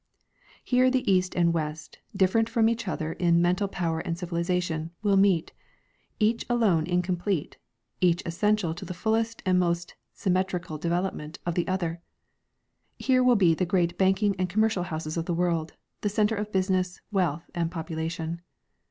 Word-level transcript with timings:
Here 0.63 0.89
the 0.89 1.07
east 1.11 1.35
and 1.35 1.53
west, 1.53 1.99
different 2.15 2.49
from 2.49 2.67
each 2.67 2.87
other 2.87 3.13
in 3.13 3.39
mental 3.39 3.67
power 3.67 3.99
and 3.99 4.17
civilization, 4.17 4.89
Avill 5.05 5.19
meet, 5.19 5.53
each 6.19 6.43
alone 6.49 6.87
incomplete, 6.87 7.57
each 7.99 8.23
essential 8.25 8.73
to 8.73 8.83
the 8.83 8.95
fullest 8.95 9.43
and 9.45 9.59
most 9.59 9.93
symmetrical 10.11 10.79
development 10.79 11.37
of 11.45 11.53
the 11.53 11.67
other. 11.67 12.01
Here 12.97 13.23
will 13.23 13.35
be 13.35 13.53
the 13.53 13.63
great 13.63 13.95
banking 13.99 14.35
and 14.39 14.49
commercial 14.49 14.85
houses 14.85 15.17
of 15.17 15.25
the 15.27 15.35
world, 15.35 15.73
the 16.01 16.09
center 16.09 16.33
of 16.35 16.51
business, 16.51 16.99
wealth 17.11 17.47
and 17.53 17.69
population. 17.69 18.41